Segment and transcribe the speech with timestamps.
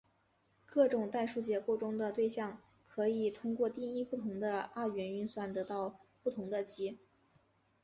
[0.65, 6.97] 各种代数结构中的对象可以通过定义不同的二元运算得到不同的积。